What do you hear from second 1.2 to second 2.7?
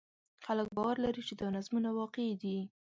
چې دا نظمونه واقعي دي.